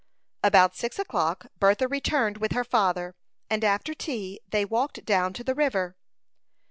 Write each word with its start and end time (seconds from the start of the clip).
About 0.41 0.75
six 0.75 0.97
o'clock 0.97 1.45
Bertha 1.59 1.87
returned 1.87 2.37
with 2.37 2.53
her 2.53 2.63
father; 2.63 3.13
and 3.51 3.63
after 3.63 3.93
tea 3.93 4.39
they 4.49 4.65
walked 4.65 5.05
down 5.05 5.31
to 5.33 5.43
the 5.43 5.53
river. 5.53 5.95